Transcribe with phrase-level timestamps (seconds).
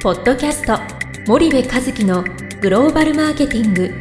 [0.00, 0.78] ポッドキャスト
[1.26, 2.22] 森部和樹の
[2.60, 3.92] グローバルマーケティング。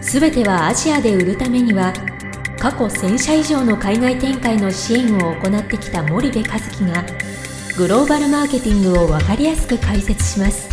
[0.00, 1.92] すべてはアジアで売るためには
[2.60, 7.04] 過去1000社以上の海外展開の支援を行ってきた森部和樹が
[7.76, 10.70] グローバルマーケティングを分かりやすく解説します。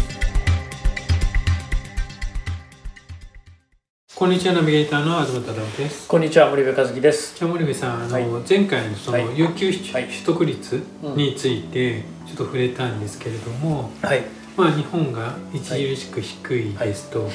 [4.13, 6.07] こんにちはナビゲーターの東太郎です。
[6.07, 7.35] こんにちは森部和樹です。
[7.35, 8.23] じゃあ森部さんあの、はい。
[8.47, 9.35] 前回のそのはい。
[9.35, 10.83] 有給取得率
[11.15, 14.23] についてちょっと触れたんですけれども、はい。
[14.59, 17.29] まあ日本が著しく低いですと、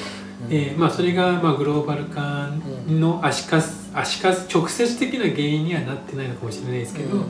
[0.47, 2.49] でまあそれがまあグローバル化
[2.87, 7.23] の足かす足かす直接的な原因にはなってないのかもしれないですけど、や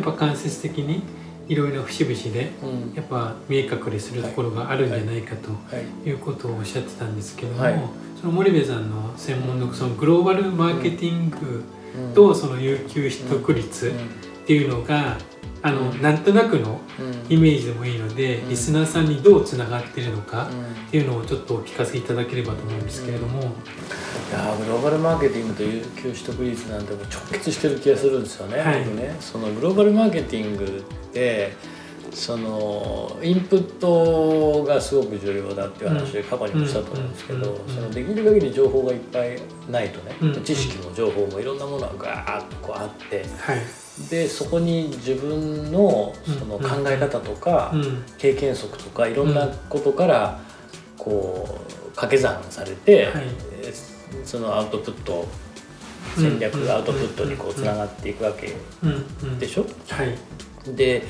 [0.00, 1.02] っぱ間接的に
[1.48, 2.94] いろいろ節々でうん。
[2.94, 5.50] やっぱ見え隠れするところがあるんじゃないかと。
[5.50, 6.08] はい。
[6.08, 6.12] い。
[6.12, 7.80] うことをおっしゃってたんですけども、はい。
[8.20, 13.94] その森部さんの専門のそのグローバルマーケティングうんとその有給取得率うん。
[13.94, 13.98] っ
[14.46, 15.18] ていうのが
[15.62, 17.32] あのうんなんとなくのうん。
[17.32, 18.48] イメージでもいいのでうん。
[18.48, 20.62] リスナーさんにどうつながってるのかうん。
[20.62, 23.44] っていうのをちょっとお聞かせいただければと思うんですけれども、い
[24.32, 28.58] やーグローバルマーケティングと有給取得率なんてもう直結してる気がするんですよね。
[28.58, 28.84] はい。
[28.84, 29.16] 僕ね。
[29.20, 31.52] そのグローバルマーケティングって
[32.12, 39.38] そのインプットがすごく重要だっていう話で過去にもしたと思うんですけど、うんそのできる限り情報がいっぱい
[39.70, 40.44] ないとね、うん。
[40.44, 43.58] 知識も情報もいろんなものがガーッとこうあってはい、
[44.10, 48.04] でそこに自分のその考え方とか、うん。
[48.18, 50.40] 経験則とかいろんなことから
[50.96, 53.08] こう掛け算されて、
[54.24, 55.26] そのアウトプット
[56.16, 58.54] 戦略うんがアウトプットにこうつながっていくわけ
[59.38, 59.66] でしょ？
[59.88, 60.16] はい。
[60.74, 61.02] で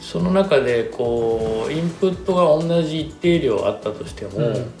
[0.00, 4.72] その中でこうインプットが同じ一定量あったとしても、うん。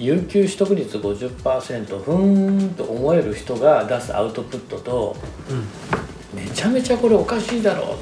[0.00, 5.16] 有給取得率50%ふーんと思える人が出すアウトプットと
[5.48, 5.64] うん
[6.34, 7.96] めちゃめちゃこれおかしいだろうっ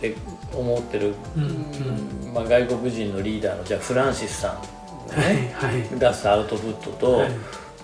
[0.00, 0.14] て
[0.54, 2.32] 思ってる、うん。
[2.32, 5.98] まあ、外国人のリーダーのじゃあフランシスさんのはいね、はい。
[5.98, 7.30] 出すアウトプットと、はい。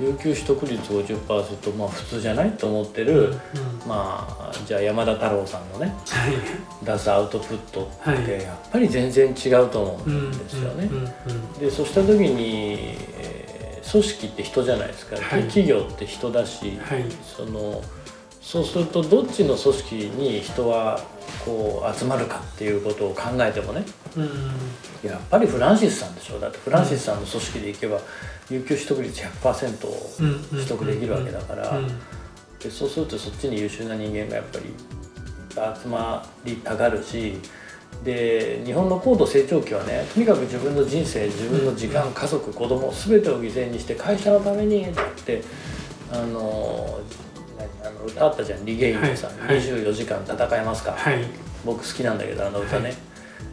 [0.00, 3.41] 有給取得率50%まあ普通じゃないと思ってる、うん
[3.87, 6.84] まあじゃあ山田太郎さんのねはい。
[6.87, 8.23] 出すアウトプットはい。
[8.23, 10.89] ってやっぱり全然違うと思ううんんですよね。
[10.91, 10.99] うん
[11.33, 13.50] うんでそうした時に、えー
[13.91, 15.43] 組織って人じゃないですか、はい。
[15.45, 17.05] 企業って人だし、はい。
[17.25, 17.83] その
[18.50, 21.00] そうするとどっちの組織に人は
[21.44, 23.84] こう集まるかっていうことを考えてもね
[24.16, 25.09] うん。
[25.09, 26.41] やっぱりフランシスさんでしょ。
[26.41, 28.00] だってフランシスさんの組織でいけば
[28.50, 31.87] 有給取得率100%をうん取得できるわけだから、うん。
[32.59, 34.75] でそうするとそっちに優秀な人間がやっぱり
[35.84, 37.38] 集まりたがるし
[38.03, 44.93] で日本の高度成長期はねとにかく自分の人生自分の時間家族子供全てを犠牲にして会社のためにっ
[45.25, 45.44] て
[46.12, 46.99] あの
[48.00, 49.62] の歌あったじゃんリゲインでさ、はいはい。
[49.62, 51.25] 24時間戦えますか、はい。
[51.65, 52.97] 僕好きなんだけどあの歌ね、はい。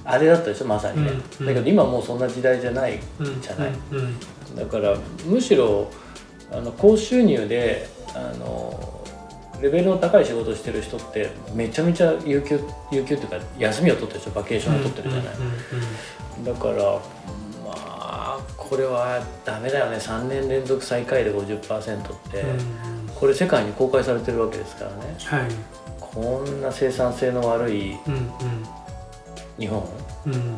[0.06, 1.46] あれだったでしょまさにね、うんうん。
[1.48, 3.72] だけど今もうそんな時代じゃないうんじゃない、
[4.56, 5.92] だからむしろ
[6.52, 9.04] あの高収入であの
[9.62, 12.60] レベルの高い仕事をしてる人ってめちゃめちゃ有給
[12.92, 15.34] 有給っていうか休みを取ってるでしょバケーションを取ってるじゃない、
[16.46, 16.84] だから
[17.66, 19.98] まあこれはダメだよね。
[19.98, 25.16] 3年連続最下位で50%って、うんうんこれ世界に公開されてるわけですからね。
[25.24, 25.52] はい。
[26.00, 28.32] こんな生産性の悪いうん
[29.60, 29.84] 日本、
[30.26, 30.40] うんうん。
[30.40, 30.56] うん。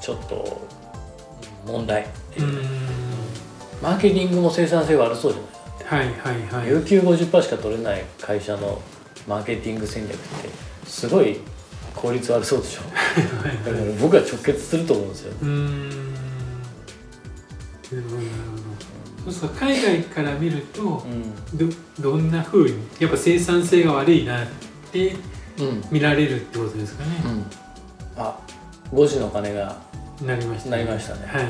[0.00, 0.60] ちょっと
[1.66, 2.02] うん問題。
[2.02, 2.66] っていうう、ん。
[3.82, 6.06] マーケティングも生産性悪そうじゃない？
[6.06, 6.68] はいはいはい。
[6.68, 8.80] 有給50%しか取れない会社の
[9.28, 10.48] マーケティング戦略って
[10.88, 11.38] すごい
[11.94, 12.82] 効率悪そうでしょ？
[13.46, 15.32] はいだから僕は直結すると思うんですよ
[19.36, 21.04] そう海外から見ると
[21.54, 21.66] うど
[22.00, 24.46] どんな風にやっぱ生産性が悪いなっ
[24.92, 25.16] てん
[25.60, 25.84] うん。
[25.90, 27.44] 見られるってことですかね、うん。
[28.16, 28.38] あ
[28.92, 29.76] 5時の鐘が
[30.22, 31.26] なりましたなりましたね。
[31.26, 31.44] はい。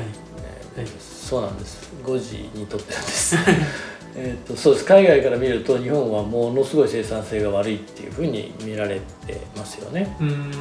[0.77, 1.91] えーそうなんです。
[2.05, 3.35] 5時にとってるんです。
[4.15, 4.85] えーとそうです。
[4.85, 10.51] 海外から見ると日本はものすごい生産性が悪いっていうふうに見られてますよね、うん、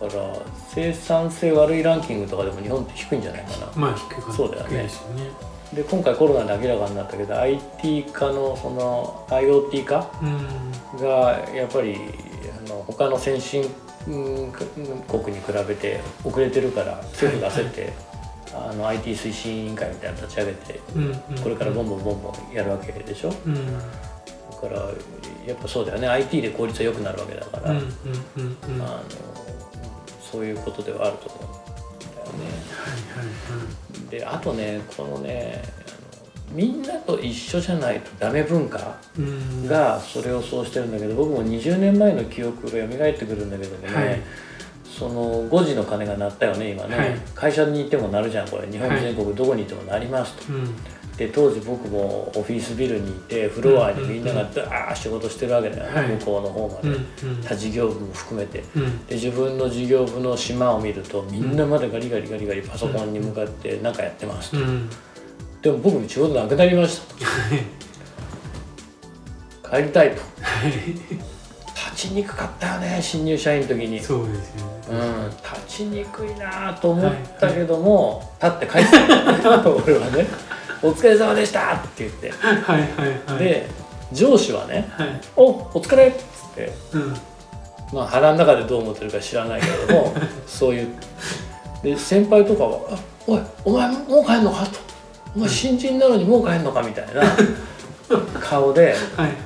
[0.00, 0.34] だから
[0.74, 3.72] 生産性悪いランキングとかでも日本って低いんじゃないかな。
[3.76, 4.70] まあ低いかそうだよね。
[4.70, 4.88] でね。
[5.74, 11.00] で今回コロナで明らかになったけど IT 化のその IoT 化うん。
[11.00, 11.96] がやっぱり
[12.66, 13.62] あの他の先進
[14.08, 14.10] う
[14.48, 17.92] ん国に比べて遅れてるから政府が焦って、
[18.54, 20.80] あの IT 推進委員会みたいなの立ち上げて
[21.42, 23.30] これからボンボンボンボンやるわけでしょ？
[23.30, 23.56] だうん。
[24.60, 24.80] から
[25.46, 26.08] やっぱそうだよね。
[26.08, 27.78] IT で効率は良くなるわけだから、うん。
[27.78, 27.80] あ
[28.78, 29.00] の
[30.30, 32.50] そういうことではあると思うんだよね。
[33.14, 35.62] はいであとねこのね
[36.52, 39.68] みんなと一緒じゃないとダメ文化うん。
[39.68, 44.20] がそれをそうしてるんだけど僕も20年前の記憶が蘇ってくるんだけどもね、はい。
[44.84, 47.18] その5時の鐘が鳴ったよね今ね、はい。
[47.36, 48.66] 会社に行っても鳴るじゃんこれ。
[48.68, 50.74] 日本全国どこに行っても鳴りますと、うん
[51.20, 56.08] で当時僕もオフィスビルにいてフロアにみんながダーッ仕事してるわけだよね、はい。
[56.16, 56.96] 向こうの方まで、
[57.46, 58.64] 他事業部も含めて。
[58.74, 59.06] うん。
[59.06, 64.88] で自分の事業部の島を見るとみんなまだガリガリガリガリパソコンに向かって何かやってますと、うん。
[65.60, 67.14] でも僕仕事なくなりました。
[69.68, 70.22] と 帰りたいと。
[71.92, 74.00] 立ちにくかったよね新入社員の時に。
[74.00, 74.72] そうですよね。
[74.90, 74.94] う
[75.26, 78.90] ん、立ちにくいなと思ったけども、立って帰って
[79.42, 79.50] た。
[79.68, 80.26] よ 俺はね
[80.82, 82.30] 「お疲れ様でした!」って言って。
[82.30, 82.80] はいはい
[83.32, 83.38] はい。
[83.44, 83.68] で
[84.12, 86.18] 上司はねはい「おお疲れ!」っつっ
[86.54, 86.72] て。
[86.92, 87.16] うん。
[87.92, 90.14] まあ腹の中でどう思ってるか知らないけども
[90.46, 90.88] そういう。
[91.82, 94.78] で先輩とかはあ「おいお前もう帰んのか?」と
[95.36, 97.22] 「お前新人なのにもう帰んのか?」みたいな
[98.40, 99.36] 顔で はいはい。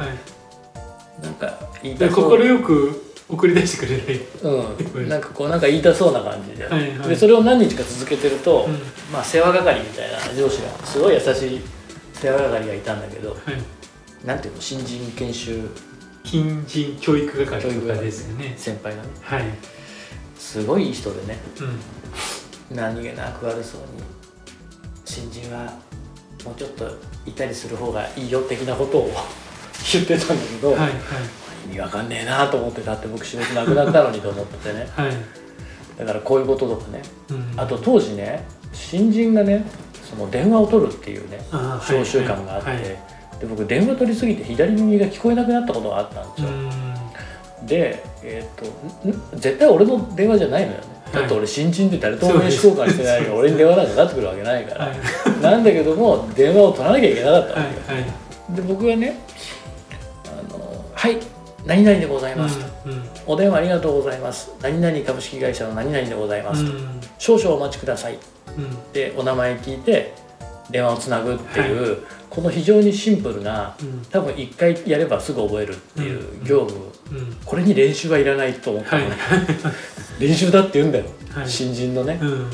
[1.22, 4.20] なんか快く送り出してくれない。
[4.94, 7.08] うん、なんかこうなんか言いたそうな感じで,、はいはい。
[7.08, 8.74] でそれを何日か続けてると、うん。
[9.12, 11.24] まあ世話係みたいな上司がすごい優し
[11.56, 11.60] い
[12.12, 13.36] 世話係がいたんだけどはい。
[14.26, 15.60] なんていうの新人研修。
[16.24, 18.54] 近人教育係とかですよね。
[18.56, 19.08] 先輩がね。
[19.22, 19.44] はい。
[20.38, 21.38] すごいいい人でね。
[22.70, 22.76] うん。
[22.76, 23.86] 何気なく悪そうに
[25.04, 25.72] 新人は
[26.44, 26.88] もうちょっと
[27.26, 29.10] いたりする方がいいよ的なことを
[29.92, 30.90] 言ってたんだけど、はいはい
[31.66, 34.88] 意味わかんねえなと思ってだって僕仕事なくなったのにと思っててね。
[34.94, 35.12] はい。
[35.98, 37.02] だからこういうこととかね。
[37.30, 37.60] うん。
[37.60, 39.64] あと当時ね新人がね
[40.02, 42.78] その電話を取るっていうねあーはい小習慣があって、はい。
[43.40, 46.48] で僕電話取りすぎて左耳が聞こえなくなったことがあったんですよ、
[47.60, 47.66] うん。
[47.66, 50.84] で、えー、とん絶対俺の電話じゃないのよね。
[51.12, 55.40] だって俺新人で誰とも名刺交換してないから俺に電話なんかかかってくるわけないから、はい。
[55.40, 58.56] なんだけども電話を取らなきゃいけなかったわはいけよ、はい。
[58.56, 59.18] で僕がね
[60.26, 61.33] あの「はい
[61.66, 64.50] 何々でございます」と、うんお電話ありがとうございます。
[64.60, 67.00] 何々株式会社の何々でございます」と、うん。
[67.18, 68.18] 少々お待ちください」
[68.58, 68.92] うん。
[68.92, 70.12] でお名前聞いて
[70.70, 74.02] 電話をつなぐっていう、この非常にシンプルなうん。
[74.10, 77.36] 多分一回やればすぐ覚えるっていううん業務、うん。
[77.44, 79.04] これに練習はいらないと思ったはい。
[79.04, 79.16] のね、
[80.18, 81.48] 練習だって言うんだよ、はい。
[81.48, 82.50] 新人のね、うん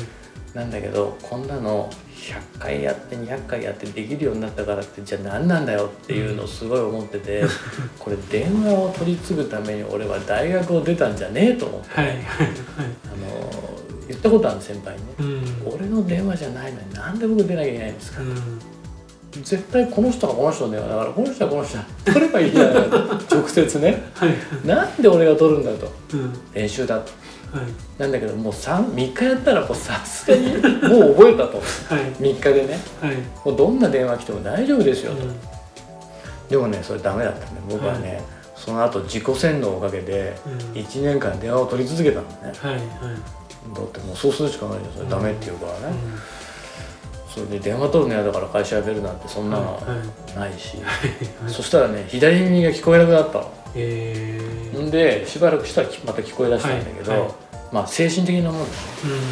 [0.53, 7.43] なんだけどこんなの100回やって200回やってできるようになったからってじゃあ何なんだよっていうのをすごい思ってて、
[7.97, 12.25] これ電話を取り継ぐために俺は大学を出たんじゃねえと思って、はいはいはい。
[12.25, 12.43] あ
[13.17, 13.71] の
[14.07, 15.13] 言ったことあるの先輩にね、
[15.65, 15.73] うん。
[15.73, 19.43] 俺の電話じゃないのになんで僕出なきゃいけないんですか、うん。
[19.43, 21.85] 絶対この人がこの人の電話だからこの人はこの人だ。
[22.05, 22.89] 取ればいいじゃない
[23.31, 24.03] 直接ね。
[24.13, 24.35] はい。
[24.67, 25.91] なんで俺が取るんだと。
[26.13, 26.33] うん。
[26.53, 27.01] 練習だと。
[27.03, 27.30] はい
[27.97, 30.47] なんだけどもう 3, 3日やったらもうさすがに
[30.87, 31.57] もう覚えたと。
[31.57, 31.61] は
[31.99, 32.13] い。
[32.19, 32.79] 3日でね。
[33.01, 33.15] はい。
[33.45, 35.35] もうどんな電話来ても大丈夫ですよと、うん。
[36.49, 38.21] でもねそれダメだったんで僕はね、
[38.55, 40.81] その後自己洗脳をかけてうん。
[40.81, 42.53] 1年間電話を取り続けたのね。
[42.57, 42.81] はいはい。
[43.75, 45.95] だってもうそうするしかないじゃんそれダメって言うからね、
[47.35, 47.41] うん。
[47.45, 50.49] それで電話取るの嫌だから会社辞めるなんてそんなのはいはい。
[50.51, 50.83] ないし、は
[51.47, 53.51] いそしたらね左耳が聞こえなくなったの。
[53.75, 57.21] えーんでしばらくしたらまた聞こえ出したんだけど、はい。
[57.21, 57.31] はい
[57.71, 58.71] まあ精神的なもんだね。
[59.05, 59.11] うん。
[59.11, 59.23] だか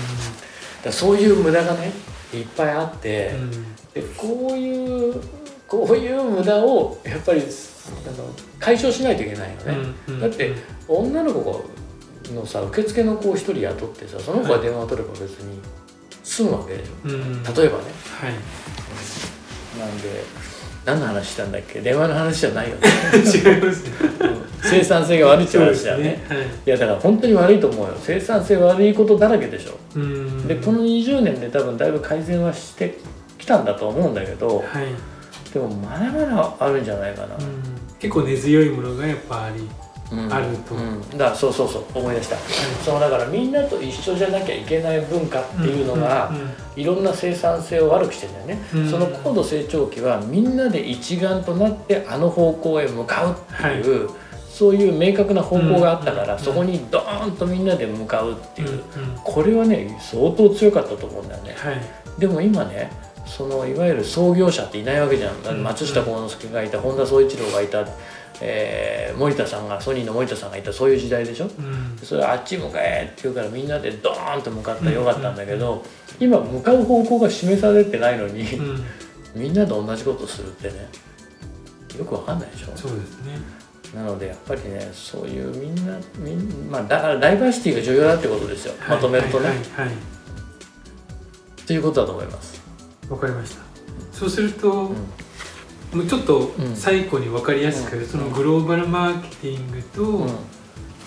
[0.86, 1.92] らそういう無駄がね
[2.34, 3.52] いっぱいあって、うん。
[3.94, 5.22] でこういう
[5.68, 8.30] こういう無駄をやっぱりあの
[8.60, 9.78] 解消しないといけないよね、
[10.08, 10.54] うんうんだって
[10.88, 11.66] 女の子
[12.34, 15.60] のさ受付の子を一人雇ってさその子が電話を取れば別に
[16.24, 16.92] 済むわけでしょ。
[17.06, 17.44] うん。
[17.44, 17.84] 例えばね。
[18.22, 18.34] はい。
[19.80, 20.24] なんで
[20.90, 21.82] 何の話したんだっけ？
[21.82, 22.82] 電話の話じゃないよね。
[23.22, 23.84] 違います。
[23.84, 23.92] ね
[24.62, 26.04] 生産性が悪いって話だよね。
[26.04, 26.26] ね。
[26.28, 26.38] はい。
[26.40, 27.94] いやだから本当に悪いと思うよ。
[28.02, 29.78] 生産性悪いことだらけでしょ。
[29.96, 30.48] うん。
[30.48, 32.98] でこの20年で多分だいぶ改善はして
[33.38, 34.88] きたんだと思うんだけどはい。
[35.54, 37.64] でもまだまだあるんじゃないかな、うん。
[38.00, 39.62] 結構根強いものがやっぱあり。
[39.62, 39.70] うん
[40.30, 40.76] あると。
[40.76, 42.36] うん、だからそうそうそう思い出した、
[42.84, 46.32] そのだからみんなと一緒じゃなきゃいけない文化っていうのが、
[46.76, 48.90] いろんな生産性を悪くしてんだよね、うん。
[48.90, 54.10] その高度成長期はみんなで一丸となってあの方向へ向かうっていう、
[54.50, 58.82] そういう明確な方向があったから、うんそこにドーンとみんなで向かうっていう、うんうん。
[59.24, 61.56] これはね相当強かったと思うんだよね。
[61.58, 61.82] はい。
[62.20, 62.92] でも今ね
[63.30, 67.88] そのいわゆる創業者っていないわけじゃん、うん松下幸之助がいた本田宗一郎がいた、
[68.42, 71.46] えー森田さんがソニーの森田さんがいたそういう時代でしょ？
[71.46, 71.98] うん。
[72.02, 75.84] それあっち向かえって言うからみんなでドーンと向かったらよかったんだけど、
[76.20, 78.84] 今向かう方向が示されてないのに、うん。
[79.36, 80.90] みんなで同じことするってね
[81.98, 82.68] よくわかんないでしょ？
[82.76, 83.40] そうですね。
[83.94, 89.96] なのでやっぱりねそういうみんなみんまあだからダイバーシティが重要だってことですよ、まとめるとね、はいはいはい
[91.66, 92.62] ということだと思います、
[93.10, 93.62] わかりました。
[94.12, 94.92] そうすると、
[95.94, 96.00] うん。
[96.00, 96.76] もうちょっとうん。
[96.76, 98.06] 最後に分かりやすく、うん。
[98.06, 100.30] そのグローバルマーケティングと、うん。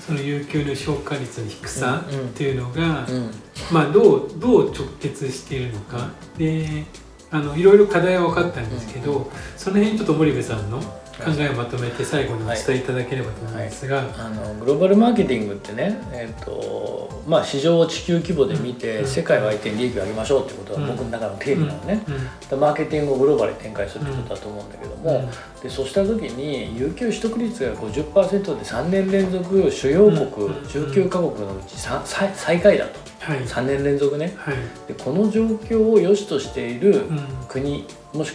[0.06, 3.30] その有給の消化率の低さっていうのが、うん。
[3.70, 6.10] まあ、どうどう直結しているのか。
[6.36, 6.84] で
[7.30, 9.26] あのいろいろ課題は分かったんですけど、うん。
[9.56, 10.82] その辺ちょっと森部さんの
[11.18, 19.06] 考えをまとめて最後にお伝えいただければと思うんですが、あのグローバルマーケティングってね、えーとまあ、市場を地球規模で見て、うん。
[19.06, 20.86] 世界を相手に利益を上げましょうってことがうん。
[20.88, 22.48] 僕の中の定義なのね、うん。
[22.48, 25.10] でマーケティングをグローバルに展開するってことだと思うんだけども、
[25.56, 25.60] うん。
[25.60, 30.54] でそうした時に有給取得率が50%で3年連続主要国うん。
[30.64, 33.40] 19カ国のうち最下位だとはい。
[33.40, 34.34] 3年連続ね。
[34.36, 34.54] はい。
[34.88, 37.20] でこの状況を良しとしているうん。
[37.48, 38.32] 国もし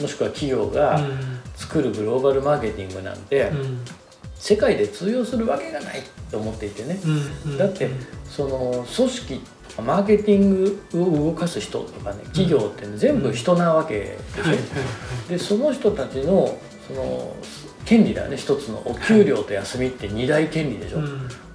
[0.00, 1.00] もしくは企業が
[1.56, 3.80] 作るグローバルマーケティングなんて、うん。
[4.34, 7.00] 世界で通用するわけがないと思っていてね。
[7.04, 7.52] うん。
[7.52, 7.58] うん。
[7.58, 7.90] だって
[8.28, 9.40] その組織
[9.82, 14.58] マーケティングを動かす人とかね企業って、ね、全部人なわけでしょ、はいはい
[15.28, 17.34] でその人たちのその
[17.84, 18.36] 権利だよね。
[18.36, 20.98] 一つのお給料と休みって二大権利でしょ、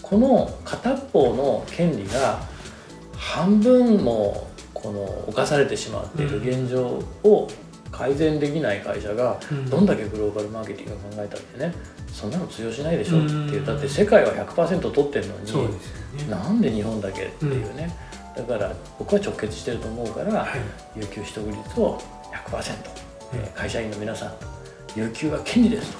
[0.02, 2.42] この片方の権利が
[3.32, 7.48] 半分もこの犯されてしまっている現状を
[7.92, 9.70] 改善できない会社がうん。
[9.70, 11.74] どんだけグローバルマーケティングを考えたってね
[12.12, 13.60] そんなの通用しないでしょっていう。
[13.60, 13.66] うん。
[13.66, 15.80] だって世界は100%取ってるのにね。
[16.30, 17.96] なんで日本だけっていうね、
[18.36, 20.50] だから僕は直結してると思うから、はい。
[20.98, 22.02] 有給取得率を
[22.50, 22.74] 100%、
[23.36, 24.34] えー会社員の皆さん
[24.96, 26.00] 有給は権利ですと、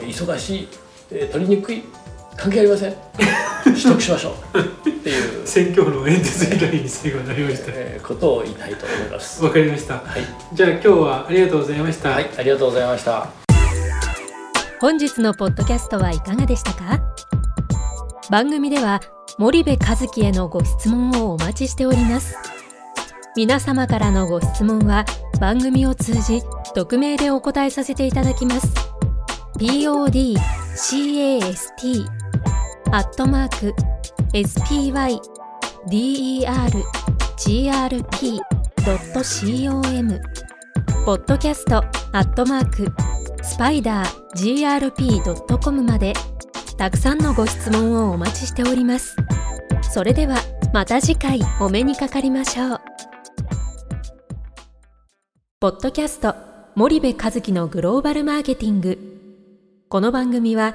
[0.00, 0.68] えー忙しい、
[1.10, 1.82] えー取りにくい。
[2.36, 2.94] 関係ありません。
[3.64, 7.72] 取得しましょうっていう、選挙の演説以来に最後になりました。
[7.74, 9.44] えーことを言いたいと思います。
[9.44, 9.96] わかりました。
[9.96, 10.22] はい、
[10.54, 13.28] じゃあ今日はありがとうございました、はい、ありがとうございました。
[14.80, 17.02] 本日のポッドキャストはいかがでしたか？
[18.30, 19.02] 番組では
[19.36, 22.34] 森部和樹へのご質問をお待ちしております。
[23.36, 25.04] 皆様からのご質問は
[25.38, 26.40] 番組を通じ
[26.74, 28.68] 匿名でお答えさせていただきます。
[29.58, 32.06] podcast
[32.90, 33.93] アットマーク
[34.34, 35.30] spydergrp.com
[41.06, 41.82] ポッドキャストア
[42.22, 42.92] ットマーク
[43.44, 46.14] スパイダー grp.com まで
[46.76, 49.14] たくさんのご質問をお待ちしております。
[49.82, 50.34] それでは
[50.72, 52.80] また次回お目にかかりましょう。
[55.60, 56.34] ポッドキャスト
[56.74, 58.98] 森部和樹のグローバルマーケティング。
[59.88, 60.74] この番組は